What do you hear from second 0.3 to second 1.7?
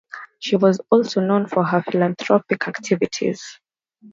She was also known for